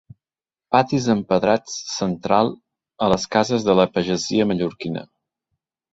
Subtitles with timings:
[0.75, 2.51] Patis empedrats central
[3.09, 5.05] a les cases de la pagesia mallorquina.